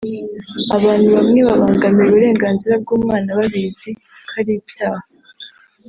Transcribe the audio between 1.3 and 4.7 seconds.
babangamira uburenganzira bw’umwana babizi ko ari